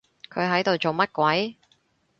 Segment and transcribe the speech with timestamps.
[0.31, 1.57] 佢喺度做乜鬼？